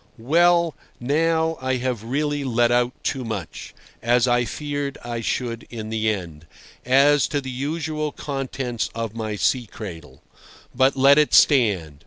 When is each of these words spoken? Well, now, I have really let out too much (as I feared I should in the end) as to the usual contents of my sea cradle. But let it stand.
Well, 0.17 0.75
now, 0.99 1.59
I 1.61 1.75
have 1.75 2.03
really 2.03 2.43
let 2.43 2.71
out 2.71 2.93
too 3.03 3.23
much 3.23 3.75
(as 4.01 4.27
I 4.27 4.45
feared 4.45 4.97
I 5.03 5.21
should 5.21 5.67
in 5.69 5.91
the 5.91 6.09
end) 6.09 6.47
as 6.87 7.27
to 7.27 7.39
the 7.39 7.51
usual 7.51 8.11
contents 8.11 8.89
of 8.95 9.13
my 9.13 9.35
sea 9.35 9.67
cradle. 9.67 10.23
But 10.73 10.95
let 10.97 11.19
it 11.19 11.35
stand. 11.35 11.99